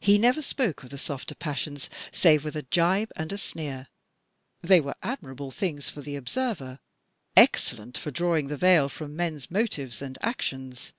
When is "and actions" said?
10.02-10.92